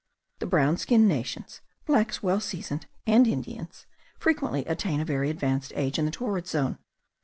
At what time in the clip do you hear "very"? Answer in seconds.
5.05-5.29